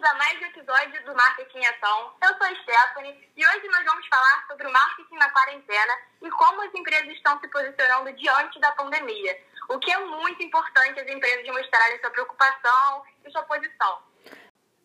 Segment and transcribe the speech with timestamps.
[0.00, 2.12] bem-vindos a mais um episódio do Marketing Ação.
[2.22, 5.92] Eu sou a Stephanie e hoje nós vamos falar sobre o marketing na quarentena
[6.22, 9.36] e como as empresas estão se posicionando diante da pandemia.
[9.68, 13.98] O que é muito importante as empresas mostrarem sua preocupação e sua posição.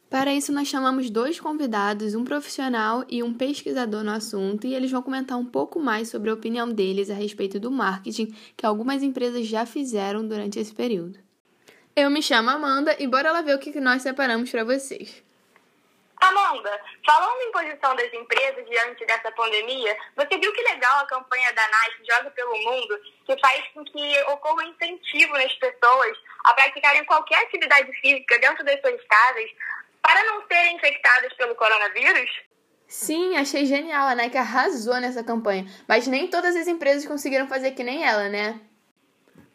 [0.09, 4.91] Para isso, nós chamamos dois convidados, um profissional e um pesquisador no assunto, e eles
[4.91, 8.27] vão comentar um pouco mais sobre a opinião deles a respeito do marketing
[8.57, 11.24] que algumas empresas já fizeram durante esse período.
[11.97, 15.23] Eu me chamo Amanda e bora lá ver o que nós separamos para vocês.
[16.17, 21.53] Amanda, falando em posição das empresas diante dessa pandemia, você viu que legal a campanha
[21.53, 26.53] da Nike Joga pelo Mundo, que faz com que ocorra um incentivo nas pessoas a
[26.53, 29.49] praticarem qualquer atividade física dentro das suas casas,
[30.01, 32.29] para não serem infectadas pelo coronavírus?
[32.89, 34.09] Sim, achei genial.
[34.09, 35.65] A Nike arrasou nessa campanha.
[35.87, 38.59] Mas nem todas as empresas conseguiram fazer que nem ela, né?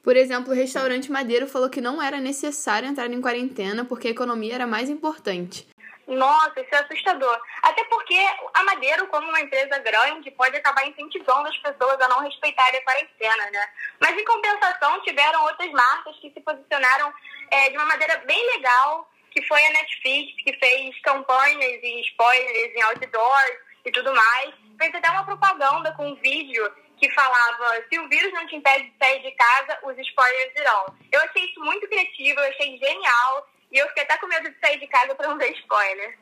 [0.03, 4.11] Por exemplo, o restaurante Madeiro falou que não era necessário entrar em quarentena porque a
[4.11, 5.69] economia era mais importante.
[6.07, 7.41] Nossa, isso é assustador.
[7.63, 8.19] Até porque
[8.55, 12.85] a Madeiro, como uma empresa grande, pode acabar incentivando as pessoas a não respeitarem a
[12.85, 13.69] quarentena, né?
[14.01, 17.13] Mas, em compensação, tiveram outras marcas que se posicionaram
[17.51, 22.75] é, de uma maneira bem legal que foi a Netflix, que fez campanhas e spoilers
[22.75, 24.55] em outdoors e tudo mais.
[24.79, 26.69] Fez até uma propaganda com um vídeo
[27.01, 30.95] que falava: se o vírus não te impede de sair de casa, os spoilers virão.
[31.11, 34.61] Eu achei isso muito criativo, eu achei genial e eu fiquei até com medo de
[34.61, 36.19] sair de casa para não ver spoiler.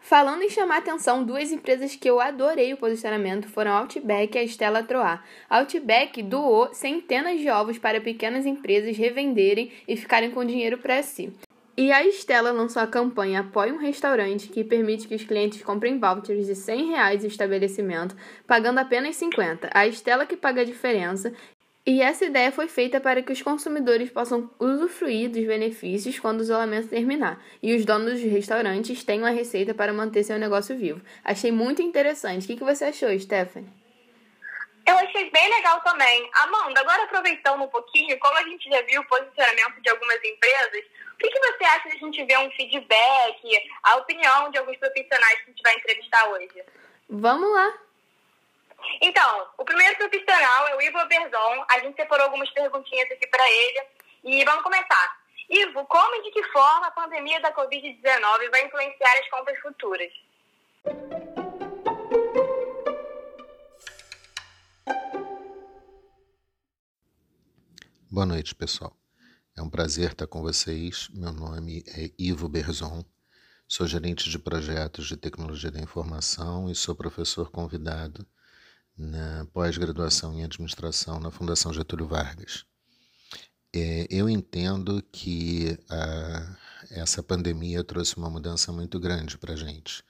[0.00, 4.40] Falando em chamar atenção, duas empresas que eu adorei o posicionamento foram a Outback e
[4.40, 5.24] a Stella Troar.
[5.50, 11.02] A Outback doou centenas de ovos para pequenas empresas revenderem e ficarem com dinheiro para
[11.02, 11.32] si.
[11.78, 15.98] E a Estela lançou a campanha Apoie um Restaurante, que permite que os clientes comprem
[15.98, 19.68] vouchers de 100 reais no estabelecimento, pagando apenas 50.
[19.74, 21.34] A Estela que paga a diferença.
[21.84, 26.42] E essa ideia foi feita para que os consumidores possam usufruir dos benefícios quando o
[26.44, 27.44] isolamento terminar.
[27.62, 31.02] E os donos dos restaurantes tenham a receita para manter seu negócio vivo.
[31.22, 32.50] Achei muito interessante.
[32.50, 33.85] O que você achou, Stephanie?
[34.86, 36.30] Eu achei bem legal também.
[36.34, 40.84] Amanda, agora aproveitando um pouquinho, como a gente já viu o posicionamento de algumas empresas,
[41.12, 44.76] o que, que você acha de a gente ver um feedback, a opinião de alguns
[44.76, 46.64] profissionais que a gente vai entrevistar hoje?
[47.08, 47.74] Vamos lá!
[49.00, 51.64] Então, o primeiro profissional é o Ivo Berzon.
[51.68, 53.82] A gente separou algumas perguntinhas aqui para ele
[54.24, 55.18] e vamos começar.
[55.48, 60.12] Ivo, como e de que forma a pandemia da Covid-19 vai influenciar as compras futuras?
[68.08, 68.96] Boa noite, pessoal.
[69.56, 71.08] É um prazer estar com vocês.
[71.12, 73.04] Meu nome é Ivo Berzon,
[73.66, 78.24] sou gerente de projetos de tecnologia da informação e sou professor convidado
[78.96, 82.64] na pós-graduação em administração na Fundação Getúlio Vargas.
[83.74, 86.56] É, eu entendo que a,
[86.90, 90.04] essa pandemia trouxe uma mudança muito grande para a gente.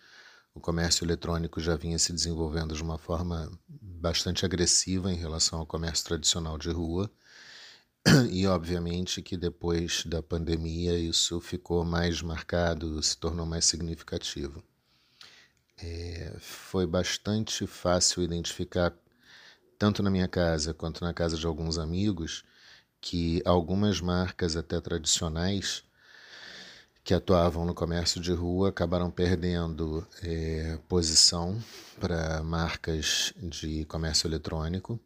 [0.54, 5.66] O comércio eletrônico já vinha se desenvolvendo de uma forma bastante agressiva em relação ao
[5.66, 7.10] comércio tradicional de rua
[8.30, 14.62] e obviamente que depois da pandemia isso ficou mais marcado, se tornou mais significativo.
[15.78, 18.94] É, foi bastante fácil identificar,
[19.78, 22.44] tanto na minha casa quanto na casa de alguns amigos,
[23.00, 25.84] que algumas marcas até tradicionais
[27.04, 31.62] que atuavam no comércio de rua acabaram perdendo é, posição
[32.00, 35.00] para marcas de comércio eletrônico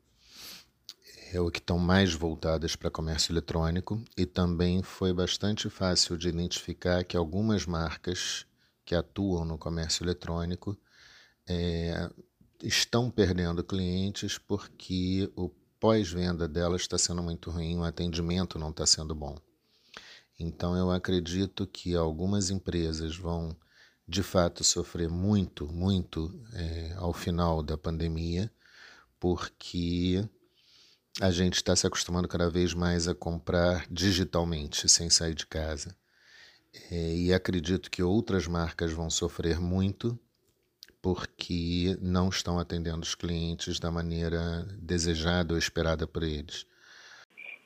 [1.32, 6.28] é o que estão mais voltadas para comércio eletrônico e também foi bastante fácil de
[6.28, 8.44] identificar que algumas marcas
[8.84, 10.76] que atuam no comércio eletrônico
[11.48, 12.10] é,
[12.62, 15.48] estão perdendo clientes porque o
[15.78, 19.36] pós-venda delas está sendo muito ruim, o atendimento não está sendo bom.
[20.38, 23.56] Então eu acredito que algumas empresas vão
[24.06, 28.50] de fato sofrer muito, muito é, ao final da pandemia,
[29.20, 30.28] porque
[31.20, 35.96] a gente está se acostumando cada vez mais a comprar digitalmente, sem sair de casa.
[36.90, 40.18] É, e acredito que outras marcas vão sofrer muito
[41.02, 46.66] porque não estão atendendo os clientes da maneira desejada ou esperada por eles.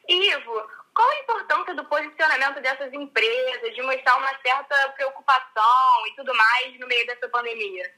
[0.08, 6.32] Ivo, qual a importância do posicionamento dessas empresas, de mostrar uma certa preocupação e tudo
[6.34, 7.92] mais no meio dessa pandemia?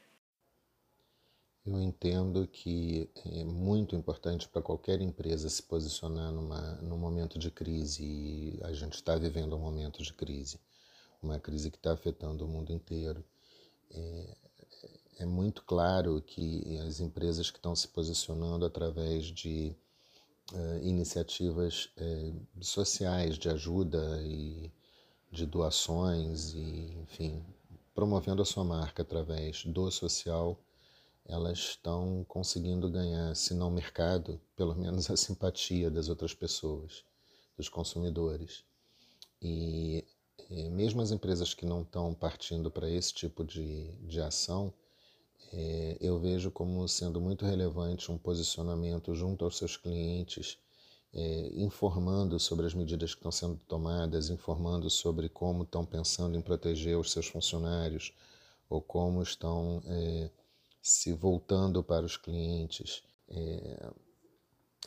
[1.67, 7.51] Eu entendo que é muito importante para qualquer empresa se posicionar numa, num momento de
[7.51, 10.61] crise e a gente está vivendo um momento de crise,
[11.21, 13.21] uma crise que está afetando o mundo inteiro.
[13.91, 14.37] É,
[15.19, 19.75] é muito claro que as empresas que estão se posicionando através de
[20.53, 24.71] uh, iniciativas uh, sociais de ajuda e
[25.29, 27.43] de doações e, enfim,
[27.93, 30.57] promovendo a sua marca através do social,
[31.27, 37.03] elas estão conseguindo ganhar, se não mercado, pelo menos a simpatia das outras pessoas,
[37.57, 38.63] dos consumidores.
[39.41, 40.05] E,
[40.71, 44.73] mesmo as empresas que não estão partindo para esse tipo de, de ação,
[45.53, 50.57] é, eu vejo como sendo muito relevante um posicionamento junto aos seus clientes,
[51.13, 56.41] é, informando sobre as medidas que estão sendo tomadas, informando sobre como estão pensando em
[56.41, 58.13] proteger os seus funcionários
[58.69, 60.29] ou como estão é,
[60.89, 63.03] se voltando para os clientes.
[63.29, 63.91] É,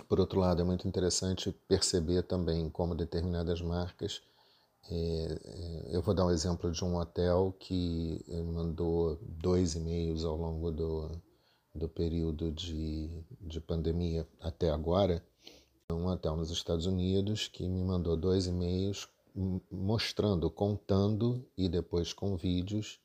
[0.08, 4.22] por outro lado, é muito interessante perceber também como determinadas marcas
[4.88, 8.24] é, é, eu vou dar um exemplo de um hotel que
[8.54, 11.10] mandou dois e-mails ao longo do,
[11.74, 13.08] do período de,
[13.40, 15.24] de pandemia até agora.
[15.92, 19.08] Um hotel nos Estados Unidos que me mandou dois e-mails
[19.70, 23.00] mostrando, contando e depois com vídeos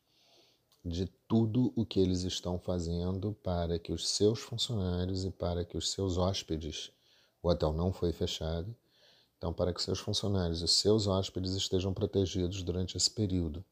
[0.85, 5.75] de tudo o que eles estão fazendo para que os seus funcionários e para que
[5.75, 6.91] os seus hóspedes,
[7.41, 8.75] o hotel não foi fechado,
[9.37, 13.65] então, para que seus funcionários e seus hóspedes estejam protegidos durante esse período.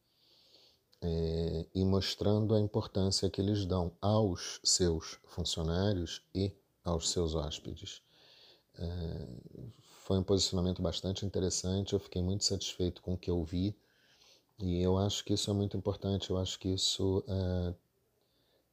[1.02, 8.02] É, e mostrando a importância que eles dão aos seus funcionários e aos seus hóspedes.
[8.76, 9.28] É,
[9.82, 13.76] foi um posicionamento bastante interessante, eu fiquei muito satisfeito com o que eu vi
[14.60, 17.74] e eu acho que isso é muito importante, eu acho que isso é,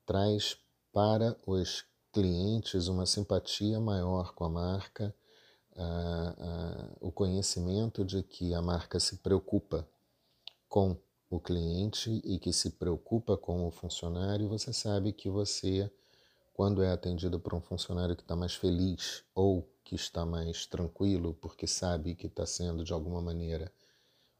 [0.06, 0.56] traz
[0.92, 5.14] para os clientes uma simpatia maior com a marca
[7.00, 9.86] o conhecimento de que a marca se preocupa
[10.68, 10.96] com
[11.30, 15.90] o cliente e que se preocupa com o funcionário, você sabe que você,
[16.52, 21.34] quando é atendido por um funcionário que está mais feliz ou que está mais tranquilo,
[21.40, 23.72] porque sabe que está sendo de alguma maneira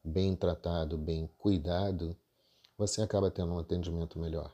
[0.03, 2.17] bem tratado, bem cuidado,
[2.77, 4.53] você acaba tendo um atendimento melhor.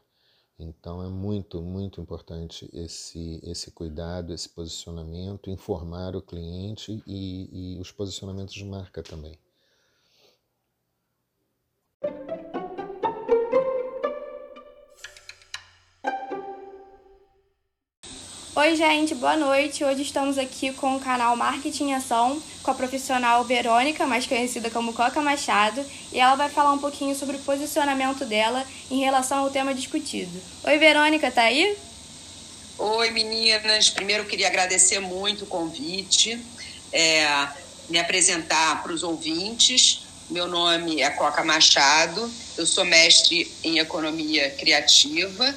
[0.59, 7.79] Então é muito, muito importante esse, esse cuidado, esse posicionamento, informar o cliente e, e
[7.79, 9.39] os posicionamentos de marca também.
[18.67, 19.81] Oi, gente, boa noite.
[19.81, 24.91] Hoje estamos aqui com o canal Marketing Ação com a profissional Verônica, mais conhecida como
[24.91, 25.81] Coca Machado,
[26.11, 30.37] e ela vai falar um pouquinho sobre o posicionamento dela em relação ao tema discutido.
[30.65, 31.77] Oi, Verônica, tá aí?
[32.77, 33.89] Oi, meninas.
[33.89, 36.37] Primeiro, queria agradecer muito o convite,
[36.91, 37.47] é,
[37.89, 40.01] me apresentar para os ouvintes.
[40.29, 45.55] Meu nome é Coca Machado, eu sou mestre em Economia Criativa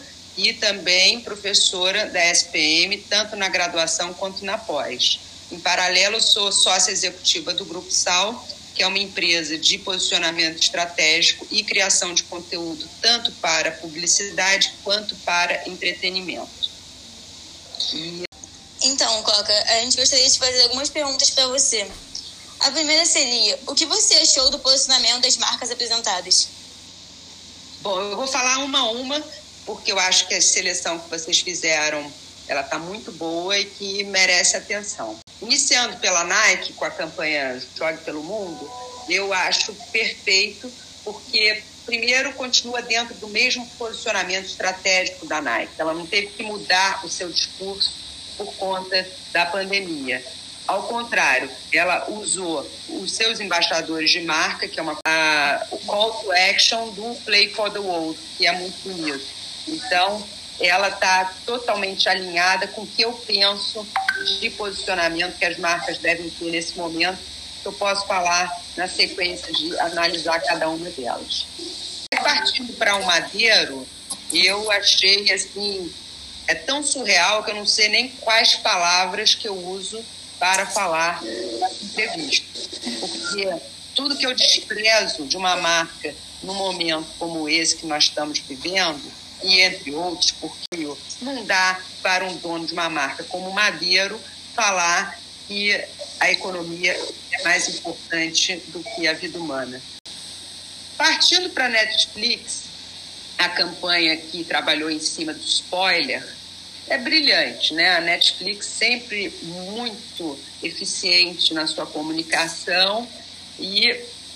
[0.48, 5.20] e também professora da SPM, tanto na graduação quanto na pós.
[5.50, 11.46] Em paralelo, sou sócia executiva do Grupo Sal, que é uma empresa de posicionamento estratégico
[11.50, 16.70] e criação de conteúdo, tanto para publicidade quanto para entretenimento.
[17.93, 18.22] E...
[18.82, 21.86] Então, Coca, a gente gostaria de fazer algumas perguntas para você.
[22.60, 26.48] A primeira seria: o que você achou do posicionamento das marcas apresentadas?
[27.82, 29.25] Bom, eu vou falar uma a uma
[29.70, 32.12] porque eu acho que a seleção que vocês fizeram
[32.49, 35.17] ela está muito boa e que merece atenção.
[35.40, 38.69] Iniciando pela Nike com a campanha Jogue pelo Mundo,
[39.08, 40.69] eu acho perfeito
[41.05, 45.74] porque primeiro continua dentro do mesmo posicionamento estratégico da Nike.
[45.79, 47.94] Ela não teve que mudar o seu discurso
[48.36, 50.20] por conta da pandemia.
[50.67, 56.12] Ao contrário, ela usou os seus embaixadores de marca, que é uma, a, o call
[56.15, 59.40] to action do Play for the World, que é muito bonito
[59.70, 60.27] então,
[60.60, 63.86] ela está totalmente alinhada com o que eu penso
[64.41, 67.19] de posicionamento que as marcas devem ter nesse momento.
[67.65, 71.46] Eu posso falar na sequência de analisar cada uma delas.
[72.22, 73.86] Partindo para o Madeiro,
[74.32, 75.93] eu achei assim,
[76.46, 80.03] é tão surreal que eu não sei nem quais palavras que eu uso
[80.39, 81.22] para falar
[81.82, 82.60] entrevista.
[83.00, 83.55] Porque
[83.94, 89.19] tudo que eu desprezo de uma marca num momento como esse que nós estamos vivendo,
[89.43, 90.89] e entre outros, porque
[91.23, 94.20] não dá para um dono de uma marca como Madeiro
[94.55, 95.73] falar que
[96.19, 96.93] a economia
[97.32, 99.81] é mais importante do que a vida humana.
[100.97, 102.65] Partindo para a Netflix,
[103.39, 106.23] a campanha que trabalhou em cima do spoiler
[106.87, 107.97] é brilhante, né?
[107.97, 113.09] A Netflix sempre muito eficiente na sua comunicação
[113.59, 113.89] e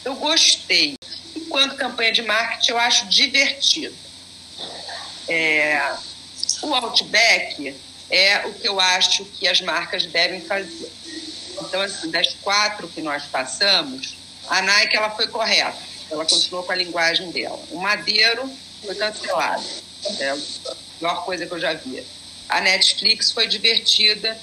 [0.04, 0.94] eu gostei.
[1.36, 3.94] Enquanto campanha de marketing, eu acho divertido.
[5.34, 5.96] É,
[6.62, 7.74] o Outback
[8.08, 10.92] é o que eu acho que as marcas devem fazer.
[11.60, 14.14] Então, assim, das quatro que nós passamos,
[14.46, 15.76] a Nike ela foi correta.
[16.08, 17.60] ela continuou com a linguagem dela.
[17.72, 18.48] O Madeiro
[18.84, 19.64] foi cancelado.
[20.20, 20.38] É a
[21.00, 22.06] pior coisa que eu já vi.
[22.48, 24.38] A Netflix foi divertida,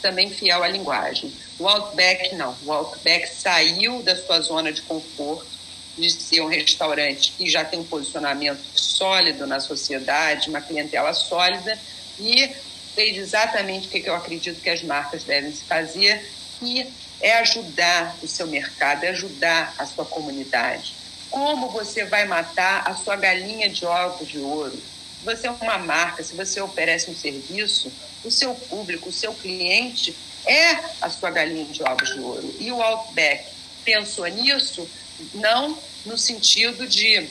[0.00, 1.32] também fiel à linguagem.
[1.58, 2.56] O Outback não.
[2.64, 5.57] O Outback saiu da sua zona de conforto
[6.00, 11.78] de ser um restaurante que já tem um posicionamento sólido na sociedade, uma clientela sólida,
[12.18, 12.50] e
[12.94, 16.24] fez exatamente o que eu acredito que as marcas devem se fazer,
[16.58, 16.86] que
[17.20, 20.94] é ajudar o seu mercado, é ajudar a sua comunidade.
[21.30, 24.72] Como você vai matar a sua galinha de ovos de ouro?
[24.72, 27.92] Se você é uma marca, se você oferece um serviço,
[28.24, 32.54] o seu público, o seu cliente é a sua galinha de ovos de ouro.
[32.58, 33.44] E o Outback
[33.88, 34.86] pensou nisso
[35.32, 37.26] não no sentido de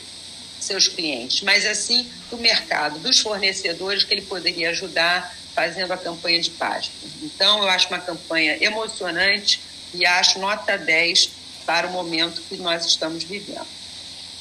[0.59, 6.41] seus clientes, mas assim do mercado, dos fornecedores que ele poderia ajudar fazendo a campanha
[6.41, 6.95] de página.
[7.21, 9.61] Então, eu acho uma campanha emocionante
[9.93, 11.29] e acho nota 10
[11.63, 13.67] para o momento que nós estamos vivendo.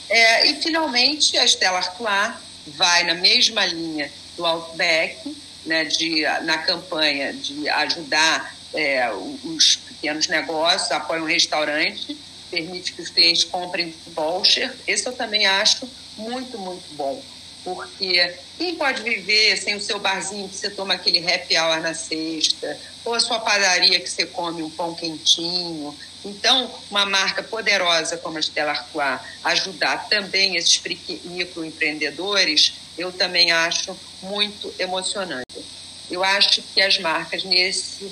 [0.09, 2.35] É, e, finalmente, a Estela Artois
[2.67, 9.11] vai na mesma linha do Outback, né, de, na campanha de ajudar é,
[9.45, 12.17] os pequenos negócios, apoia um restaurante,
[12.49, 14.73] permite que os clientes comprem voucher.
[14.87, 17.21] Esse eu também acho muito, muito bom.
[17.65, 21.93] Porque quem pode viver sem o seu barzinho que você toma aquele happy hour na
[21.93, 25.93] sexta, ou a sua padaria que você come um pão quentinho.
[26.25, 30.81] Então, uma marca poderosa como a Stella Artois ajudar também esses
[31.25, 35.65] microempreendedores, eu também acho muito emocionante.
[36.09, 38.09] Eu acho que as marcas nesse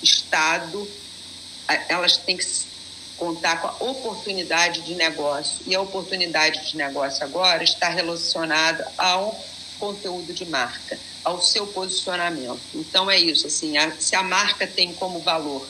[0.00, 0.88] estado,
[1.88, 2.44] elas têm que
[3.16, 5.60] contar com a oportunidade de negócio.
[5.66, 9.38] E a oportunidade de negócio agora está relacionada ao
[9.78, 12.60] conteúdo de marca, ao seu posicionamento.
[12.74, 15.66] Então é isso, assim, a, se a marca tem como valor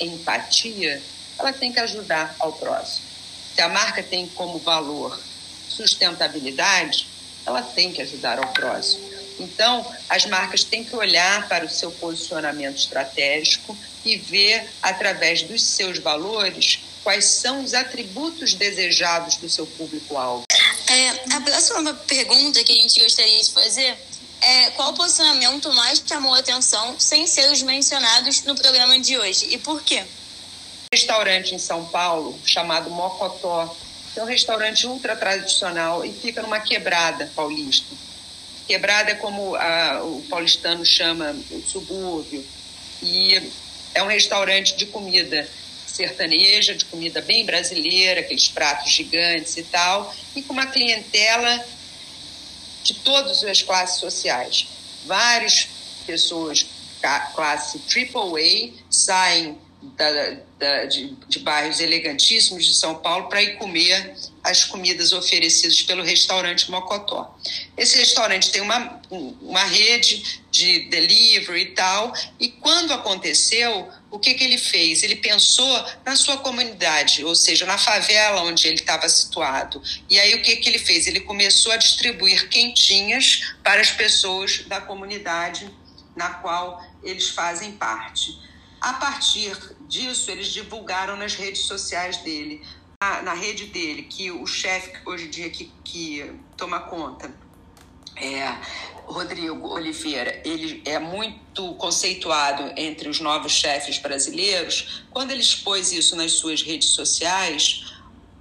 [0.00, 1.02] empatia,
[1.38, 3.06] ela tem que ajudar ao próximo.
[3.54, 5.20] Se a marca tem como valor
[5.68, 7.08] sustentabilidade,
[7.44, 9.11] ela tem que ajudar ao próximo.
[9.38, 15.62] Então, as marcas têm que olhar para o seu posicionamento estratégico e ver, através dos
[15.62, 20.44] seus valores, quais são os atributos desejados do seu público-alvo.
[20.88, 23.96] É, a próxima pergunta que a gente gostaria de fazer
[24.40, 29.16] é qual o posicionamento mais chamou a atenção sem ser os mencionados no programa de
[29.16, 30.00] hoje e por quê?
[30.02, 33.74] Um restaurante em São Paulo chamado Mocotó,
[34.14, 37.86] é um restaurante ultra tradicional e fica numa quebrada paulista.
[38.66, 42.44] Quebrada como a, o paulistano chama o subúrbio
[43.02, 43.40] e
[43.94, 45.48] é um restaurante de comida
[45.86, 51.64] sertaneja, de comida bem brasileira, aqueles pratos gigantes e tal, e com uma clientela
[52.82, 54.66] de todas as classes sociais.
[55.04, 55.68] Várias
[56.06, 56.66] pessoas,
[57.34, 64.14] classe AAA, saem da, da, de, de bairros elegantíssimos de São Paulo para ir comer
[64.42, 67.38] as comidas oferecidas pelo restaurante Mocotó.
[67.76, 74.34] Esse restaurante tem uma, uma rede de delivery e tal, e quando aconteceu, o que,
[74.34, 75.02] que ele fez?
[75.02, 79.80] Ele pensou na sua comunidade, ou seja, na favela onde ele estava situado.
[80.10, 81.06] E aí o que, que ele fez?
[81.06, 85.70] Ele começou a distribuir quentinhas para as pessoas da comunidade
[86.16, 88.38] na qual eles fazem parte.
[88.80, 89.56] A partir
[89.88, 92.60] disso, eles divulgaram nas redes sociais dele
[93.22, 97.32] na, rede dele que o chefe hoje em dia que, que toma conta
[98.16, 98.56] é,
[99.04, 105.04] Rodrigo Oliveira, ele é muito conceituado entre os novos chefes brasileiros.
[105.10, 107.92] Quando ele expôs isso nas suas redes sociais,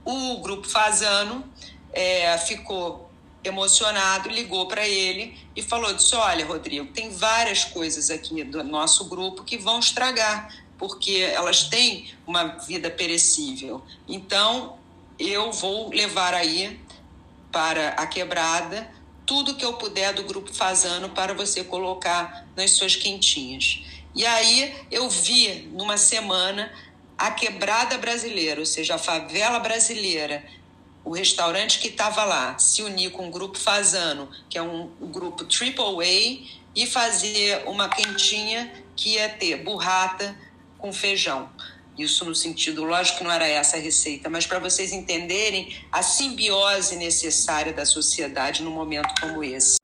[0.06, 1.44] o grupo Fazano
[1.92, 3.10] é, ficou
[3.44, 9.06] emocionado, ligou para ele e falou: disse, Olha, Rodrigo, tem várias coisas aqui do nosso
[9.06, 13.84] grupo que vão estragar porque elas têm uma vida perecível.
[14.08, 14.80] Então,
[15.20, 16.80] eu vou levar aí
[17.52, 18.92] para a quebrada
[19.24, 23.84] tudo que eu puder do grupo Fazano para você colocar nas suas quentinhas.
[24.16, 26.74] E aí eu vi numa semana
[27.16, 30.44] a quebrada brasileira, ou seja, a favela brasileira,
[31.06, 35.12] o restaurante que estava lá, se unir com o grupo Fazano, que é um, um
[35.12, 36.40] grupo AAA,
[36.74, 40.36] e fazer uma quentinha que ia ter burrata,
[40.82, 41.50] com feijão.
[41.98, 46.02] Isso no sentido, lógico que não era essa a receita, mas para vocês entenderem a
[46.02, 49.78] simbiose necessária da sociedade num momento como esse.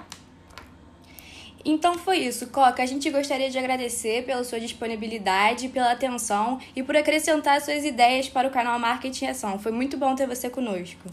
[1.64, 2.82] Então foi isso, Coca.
[2.82, 8.30] A gente gostaria de agradecer pela sua disponibilidade, pela atenção e por acrescentar suas ideias
[8.30, 9.60] para o canal Marketing Ação.
[9.60, 11.10] Foi muito bom ter você conosco.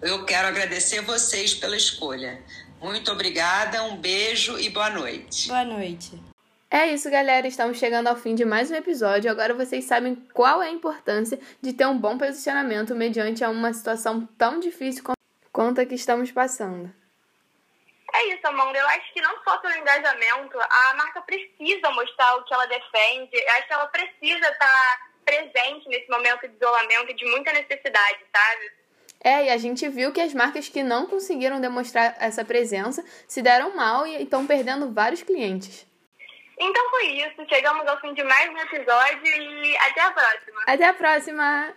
[0.00, 2.42] Eu quero agradecer vocês pela escolha.
[2.80, 5.48] Muito obrigada, um beijo e boa noite.
[5.48, 6.29] Boa noite.
[6.72, 7.48] É isso, galera.
[7.48, 9.28] Estamos chegando ao fim de mais um episódio.
[9.28, 14.24] Agora vocês sabem qual é a importância de ter um bom posicionamento mediante uma situação
[14.38, 15.02] tão difícil
[15.52, 16.94] quanto a que estamos passando.
[18.14, 18.78] É isso, Amanda.
[18.78, 23.30] Eu acho que não só pelo engajamento, a marca precisa mostrar o que ela defende.
[23.32, 28.20] Eu acho que ela precisa estar presente nesse momento de isolamento e de muita necessidade,
[28.32, 28.72] sabe?
[29.24, 33.42] É, e a gente viu que as marcas que não conseguiram demonstrar essa presença se
[33.42, 35.89] deram mal e estão perdendo vários clientes.
[36.60, 37.46] Então foi isso.
[37.48, 40.60] Chegamos ao fim de mais um episódio e até a próxima.
[40.66, 41.74] Até a próxima!